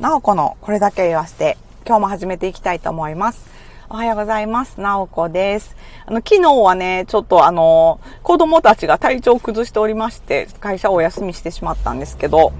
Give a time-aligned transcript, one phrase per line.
[0.00, 1.56] なおこのこれだけ言わせて、
[1.86, 3.48] 今日も始めていきたいと思います。
[3.88, 4.80] おはようございます。
[4.80, 5.76] なおこです。
[6.04, 12.52] あの、昨日はね、ちょっとあの、子供たちが体調を崩しておりまして、会社をお休みしてしまったんですけど、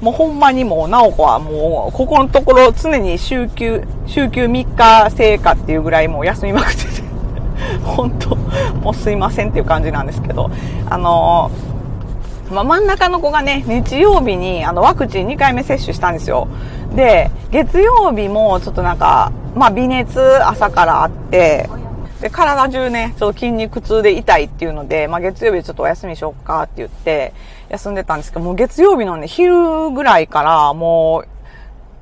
[0.00, 7.02] もうほんまにもう、なおこはもう、ここのところ常に週休、週休3日成果っていうぐらいもう休みまくってて、
[7.86, 8.34] 本当
[8.82, 10.50] もうすいませんっていう感じなんですけど、
[10.88, 11.52] あの
[12.50, 16.48] まあ、真ん中の子がね、日曜日にあのワクチン2回目接種したんですよ。
[16.96, 21.68] で、月曜日もちょっとなんか、まあ微熱朝からあって、
[22.20, 27.32] で、体中ね、ちょっと筋肉痛で痛いっていうので、まあ月曜日ちょっとお休みしようかって言って、
[27.68, 31.28] 休んでたんですけど、もう月曜日のね、昼ぐらいからもう、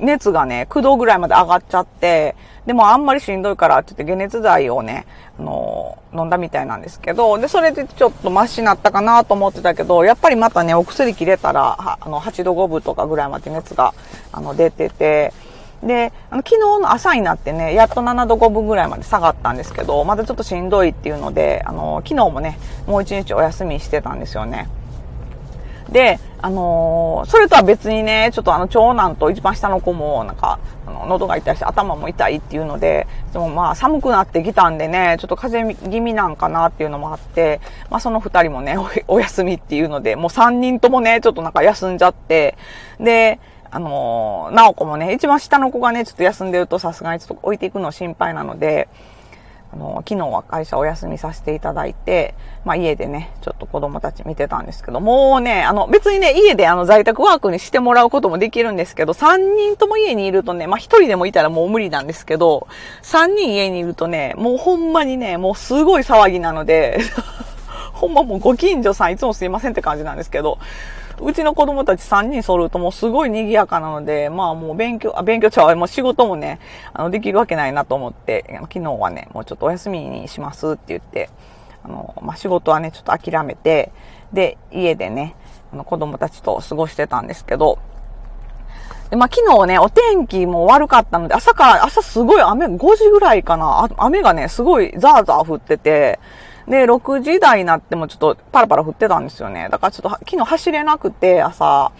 [0.00, 2.34] 熱がね、9度ぐらいまで上がっちゃって、
[2.66, 5.06] でもあんまりしんどいからって言って解熱剤をね、
[5.38, 13.94] あの飲んだみたいなんですけど、で、それでちょっとマシになったかなと思ってたけど、やっぱりまたね、お薬切れたら、あの、8度5分とかぐらいまで熱が、
[14.32, 15.32] あの、出てて、
[15.82, 24.68] で、あの、昨日の朝になってね、やっと7度5分ぐらいまで下がったんですけど、まだちょっとしんどいっていうので、あの、昨日もね、もう一日お休みしてたんですよね。
[25.90, 42.56] で、あのー、それとは別にね、ちょっとあの、長男と一番下の子も、なんか、あの、喉が痛いし、頭も痛いっていうので、でもまあ、寒くなってきたんでね、ちょっと風邪気味なんかなっていうのもあって、まあ、その二人もねお、 お休みっていうので、もう三人ともね、ちょっとなんか休んじゃって、
[42.98, 43.40] で、
[43.72, 48.88] あのー、なおこもね、一番下の子がね、ちょっと休んでるとさすがにちょっと置いていくの心配なので、
[49.72, 62.66] あの、昨日は会社お休みさせていただいて、まあ家でね、ちょっと子供たち見てたんですけど、もうね、あの別にね、家であの在宅ワークにしてもらうこともできるんですけど、3人とも家にいるとね、まあ1人でもいたらもう無理なんですけど、
[63.02, 67.00] 3人家にいるとね、もうほんまにね、もうすごい騒ぎなので、
[67.94, 70.58] ほんまもうご近所さんいつもすいませんって感じなんですけど、
[71.22, 76.60] うちの子供たち3人揃うともうすごい賑やかなので、まあもう勉強、あ勉強ちゃう、もう仕事もね、
[76.92, 81.30] あの、できるわけないなと思って、昨日はね、もうちょっとお休みにしますって言って、
[81.84, 83.92] あの、まあ仕事はね、ちょっと諦めて、
[84.32, 85.34] で、家でね、
[85.72, 87.78] あの子供たちと過ごしてたんですけど、
[89.10, 96.20] で、まあ、昨日ね、お天気も悪かったので、朝から、朝すごい雨、5時ぐらいかな、雨がね、すごいザーザー降ってて、
[96.70, 99.68] で、6時台になってもちょっとパラパラ降ってたんですよね。
[99.70, 101.90] だからちょっと昨日走れなくて、朝。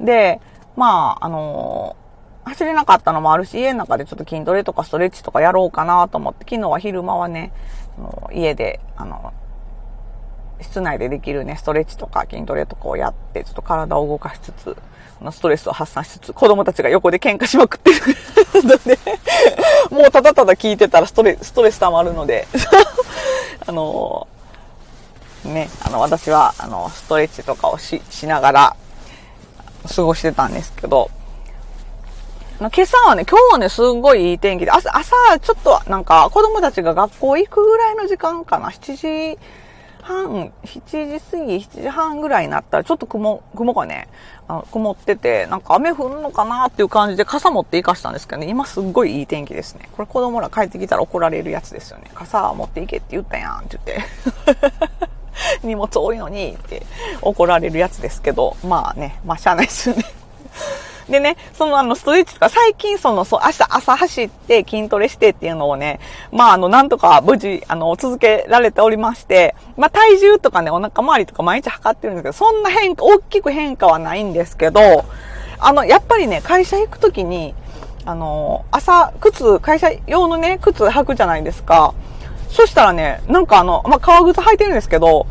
[0.00, 0.40] で、
[0.76, 7.52] まあ、あのー、走れなかったのもあるし、家の中でちょっと筋トレとかストレッチとかやろうかなと思って、昨日は昼間はね、
[8.32, 9.32] 家で、あの、
[10.60, 14.76] 室内でできるね、ストレッチとか筋トレとかをやって、ちょっと体を動かしつつ、
[15.32, 17.96] ストレスを発散しつつ、子供たちが横で喧嘩しまくってる
[18.62, 18.98] の で
[19.90, 22.46] もうただただ聞いてたらストレストレス溜まるので
[23.66, 24.26] あの
[25.44, 28.76] ね、あの、私は、あの、ストレッチとかをし、しながら、
[29.94, 31.10] 過ごしてたんですけど、
[32.58, 39.38] 今朝はね、今日はね、すんごいいい天気で、朝、朝、ちょっと、なんか、子供たちが学校行くぐらいの時間かな、7時
[40.02, 44.08] 半、7時過ぎ、7時半ぐらいになったら、ちょっと雲、雲がね、
[44.48, 49.88] あ曇ってて、なんか雨降るのかなっていう感じで傘持って行かしたんですけどね、今すっごいいい天気ですね。
[49.92, 52.10] これ子供ら帰ってきたら怒られるやつですよね。
[52.14, 55.10] 傘持って行けって言ったやんって言って。
[55.62, 56.82] 荷物多いのにって
[57.22, 60.04] 怒られるやつですけど、まあね、まあしゃあないですよね。
[61.10, 66.00] でね、そのあのストレッチとか最近その、そう、朝、朝走って筋トレしてっていうのをね、
[66.32, 75.04] まああの、なんとか無事、あの、続けられておりまして、まあ体重とかね、お腹周りとか毎日測ってるんですけど、そんな変化、大きく変化はないんですけど、
[75.58, 77.54] あの、やっぱりね、会社行くときに、
[78.04, 81.94] あの、朝、靴、会社用のね、靴履くじゃないですか。
[82.48, 85.26] そしたらね、なんかあの、まあ、革靴履いてるんですけど、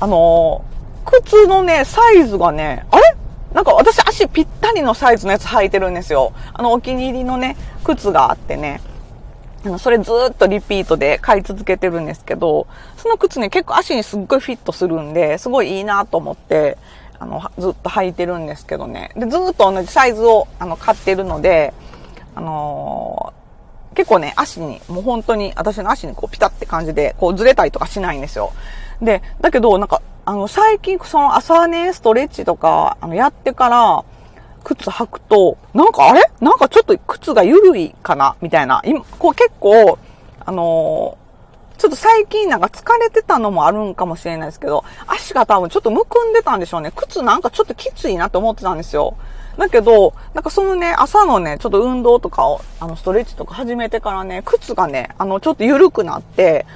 [0.00, 0.64] あの、
[1.04, 3.15] 靴のね、サイズがね、あれ
[3.56, 6.34] なんか私足ぴったりのサイズのやつ履いてるんですよ。
[6.52, 8.82] あのお気に入りのね、靴があってね。
[9.64, 12.66] あのそれずっとリピートで買い続けてるんですけど、
[12.98, 16.76] その靴ね、結構足にすっごいフィットするんで、すごいいいなと思って、
[17.18, 19.10] あの、ずっと履いてるんですけどね。
[19.16, 21.72] で、ずっと同じサイズを、あの、買ってるので、
[22.34, 28.52] あのー、結構ね、足に、もう本当に、私の足にこうピタって感じで、こうずれたりとかしないんですよ。
[29.00, 34.04] で、だけど、なんか、あの、最近、その朝ね、ストレッチとか、あの、やってから、
[34.64, 36.20] 靴履くと、なんかあれ？
[36.40, 38.34] なんかちょっと靴が緩いかな？
[38.40, 38.82] みたいな。
[38.84, 39.96] 今、こう結構、
[40.44, 46.90] あのー、ちょっと最近なんか疲れてたのもあるんかもしれないですけど、足が多分ちょっとむくんでたんでしょうね。
[46.96, 49.16] 靴なんかちょっときついなって思ってたんですよ。
[49.56, 56.66] だけど、なんかそのね、朝のね、ちょっと運動とかを、あの、ストレッチとか始めてからね、靴がね、あの、ちょっと緩くなって、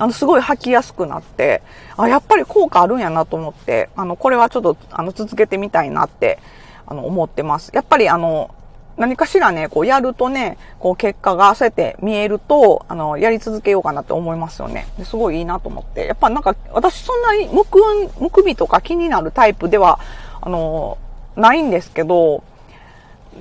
[0.00, 1.62] あの、すごい履きやすくなって、
[1.98, 6.38] あ、やっぱり効果あるんやなと思って、あの、これはちょっと、あの、続けてみたいなって、
[6.86, 7.70] あの、思ってます。
[7.74, 8.50] やっぱりあの、
[8.96, 14.86] 何かしらね、こうやるとね、こう結果がそうやって見えると、あの、やり続けようかなって思いますよね。
[15.04, 16.06] すごいいいなと思って。
[16.06, 17.78] やっぱなんか、私そんなにむく、
[18.18, 20.00] むくみとか気になるタイプでは、
[20.40, 20.96] あの、
[21.36, 22.42] ないんですけど、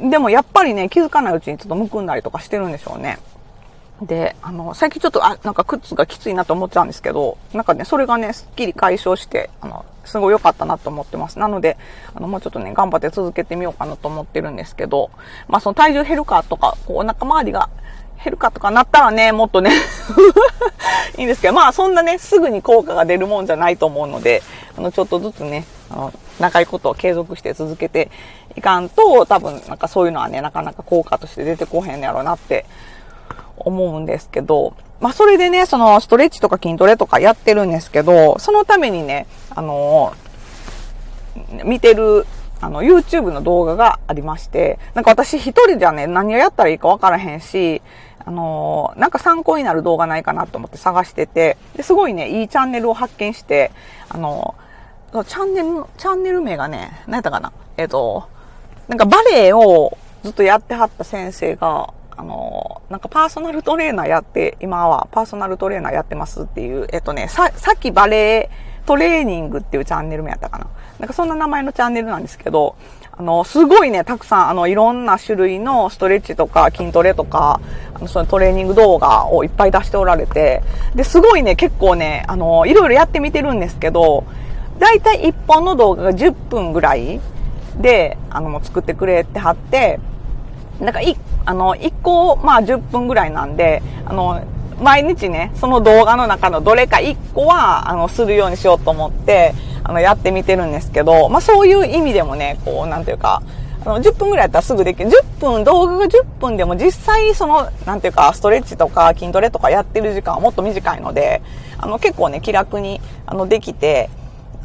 [0.02, 3.20] でもやっぱりね、気づかないうちにちょっとむくんだりとかしてるんでしょうね。
[4.01, 11.38] で、あの、最近ちょっと、あ、なんか靴がきついなと思っちゃうんですけど、なんかね、それがね、すっきり解消して、あの、すごい良かったなと思ってます。
[11.38, 11.78] なので、
[12.16, 15.12] あの、もうちょっとね、頑張って続けてみようかなと思ってるんですけど、
[15.48, 17.69] まあ、その体重減るかとか、こう、お腹周りが
[18.24, 19.72] 減るかとかなったらね、もっとね
[21.18, 24.44] いいんですけど、まあ、そんなね、すぐに効果が出るもんじゃないと思うので、
[24.78, 28.10] あの、ちょっとずつね、あの、長いことを継続して続けて
[28.56, 32.66] いかんと、多分、なんかそういうのはね、なかなか効果として出てこへんやろうなって
[33.60, 40.14] 思うんですけど、まあ、それでね、その、ストレッチとか筋トレとかやってるんですけど、そのためにね、あの、
[41.64, 42.26] 見てる、
[42.62, 47.82] あの、YouTube の動画がありまして、なんか私一人じゃね、何をやったらいいかわからへんし、
[48.26, 53.72] あのなんか参考になる動画ないかなと思って探してて、ですごいね、いいチャンネルを発見して、
[54.10, 54.56] あの
[55.12, 58.28] チャンネル、チャンネル名がね、何やったかなえっ、と、
[58.88, 68.50] なんかバレエをずっとやってはった先生が、あの、なんかパーソナルトレーナーやって、今はパーソナルトレーナーやってますっていう、えっとね、さ、さっきバレエ
[68.86, 70.68] トレーニングっていうチャンネルもやったかな。
[71.00, 72.75] なんかそんな名前のチャンネルなんですけど、
[73.13, 77.62] あの、すごいね、たくさん、あの、いろんな種類のストレッチとか筋トレとか、
[77.94, 80.62] あの、そのトレーニング動画をいっぱい出しておられて、
[80.95, 84.25] で、すごいね、結構ね、あの、いろいろやってみてるんですけど、
[84.77, 87.21] だいたい1本の動画が10分ぐらい
[87.77, 90.01] で、あの、作ってくれってはって、
[90.80, 91.18] なんかい、
[91.50, 94.40] あの、一個、まあ10分ぐらいなんで、あの、
[94.80, 103.42] 毎日ね、その動画の中のどれか一個は、あの、するようにしようと思って、あの、やってみてるんですけど、まあそういう意味でもね、こう、なんていうか、
[103.84, 105.10] あの、10分ぐらいやったらすぐできる。
[105.10, 111.42] 10分、動画が10分でも実際その、なんていうか、ストレッチとか筋トレとかやってる時間はもっと短いので、
[111.80, 114.12] あの、結構ね、気楽に、あの、できて、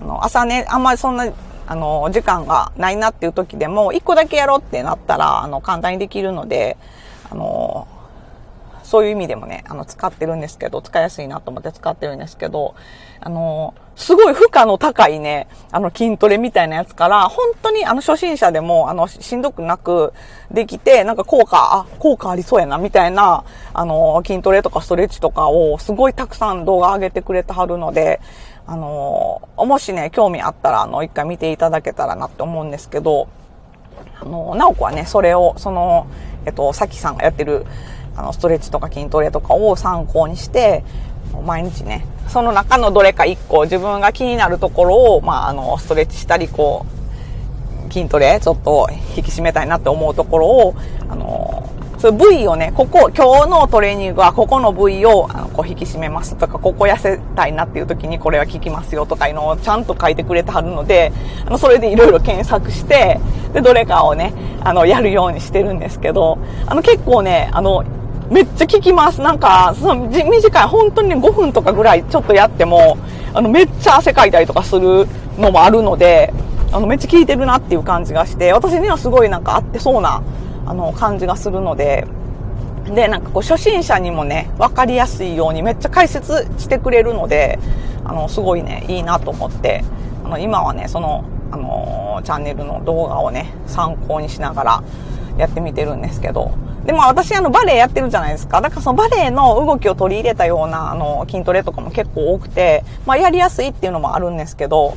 [0.03, 1.33] あの、朝ね、あんまりそんな
[1.67, 6.77] あの、時間がないなっていう時でも、一個だけやろうってなったら、あの、簡単にできるので、
[7.31, 7.89] あの、
[8.95, 12.77] そういう意味でもね、あの、使ってるんですけど、使いやすいなと思って使ってるんですけど、
[13.19, 20.13] あの、すごい負荷の高いね、あの、筋トレみたいなやつから、本当にあの、初心者でも、あの、しんどくなく
[20.53, 23.43] できて、なんか効果、あ、効果ありそうやな、みたいな、
[23.73, 28.21] あの、筋トレとかストレッチとかを、すごいたくさん動画上げてくれてはるので、
[28.65, 33.27] あの、もしね、興味あったら、あの、一回見ていただけたらなって思うんですけど、
[34.21, 36.07] あの、なおこはね、それを、その、
[36.47, 37.67] えっと、さきさんがやってる、
[38.17, 40.85] あの、ストレッチとか筋トレとかを参考にして、
[41.45, 46.87] 毎日ね、その中のどれか1個、自分が気になるところを、まあ、あの、ストレッチしたり、こ
[47.89, 50.75] う、筋トレ、ちょっと引き締めたいなって思うところを、
[51.09, 51.44] あの、
[52.05, 61.15] そう部位をね、ここ、今日のトレーニングはここの部位をあのこう引き締めますとか、ここ痩せたいなっていう時にこれは効きますよとかいうのをちゃんと書いてくれてはるので、
[61.47, 63.19] あの、それでいろいろ検索して、
[63.55, 66.37] で、どれかをね、あの、やるようにしてるんですけど、
[66.67, 67.83] あの、結構ね、あの、
[68.29, 69.23] めっちゃ効きます。
[69.23, 72.99] なんか、その短い、本当にね、5分とかぐらいちょっとやっても、
[73.33, 75.09] あの、めっちゃ汗かいたりとかする
[75.39, 76.35] のもあるので、
[76.71, 80.23] あの、めっちゃ効いてるなっていう感じがして、私にはすごいなんか合ってそうな
[80.67, 82.07] あの、感じがするので、
[82.87, 87.59] で、なんかこう、初心者にもね、わかりやすいようにめっちゃ解説してくれるので、
[88.05, 89.85] あの、すごいね、いいなと思って、
[90.25, 94.85] あの、今はね、その、あの、チャンネルの動画をね、参考にしながら
[95.39, 96.53] やってみてるんですけど、
[96.85, 98.61] でも私あのバレエやってるじゃないですか。
[98.61, 104.97] だからそのバレエの動きを取り入れたようなあの筋トレとかも結構多くて、まあやりやすいっていうのもあるんですけど、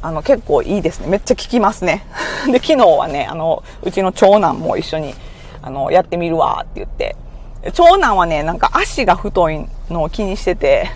[0.00, 1.08] あの、結構いいですね。
[1.08, 2.04] めっちゃ効きますね。
[2.52, 5.14] で、昨日はね、あの、うちの長男も一緒に、
[5.62, 7.16] あの、やってみるわって言って、
[7.72, 10.90] 長男はね、なんか足が太いのを気にしてて、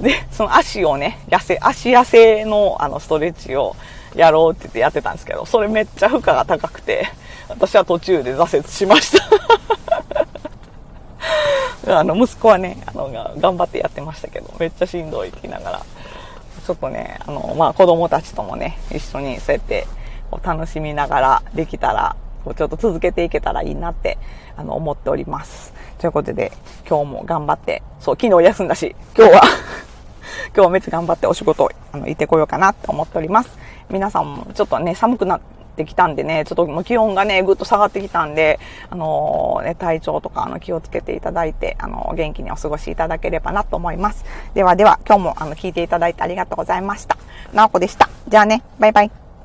[0.00, 3.74] で、その足をね、痩せ、足痩せのあのストレッチを
[4.14, 7.08] やろうって言ってやってたんですけど、それめっちゃ負荷が高くて、
[7.48, 9.18] 私は途中で挫折しまし
[11.84, 11.98] た。
[11.98, 15.82] あの、息子はね、あの、頑張ってやってましたけど、めっちゃしんどいって言いながら、
[16.64, 19.86] ちょっとね、あの、まあ、子供たちともね、一緒にそうやって
[20.30, 24.18] こう楽しみながらできたら、こうちょっと続けていけたらいいなって、
[24.56, 25.72] あの、思っております。
[25.98, 26.52] ということで、
[26.88, 29.42] 今日も頑張って、そう、昨日休んだし、今日は
[30.54, 33.58] 今日はめっちゃ頑張ってお仕事、あの、行ってこようかなって思っております。
[33.90, 35.40] 皆さんもちょっとね、寒くなっ
[35.76, 44.24] てきたんでね、ちょっともう気温がね、ぐっと下がってきたんで、あのー、ね、体調とか、あの、気をつけていただいて、あの、元気にお過ごしいただければなと思います。
[44.54, 47.16] ではでは、今日も、あの、聞いていただいてありがとうございました。
[47.52, 48.08] なおこでした。
[48.28, 49.27] じゃあね、バイバイ。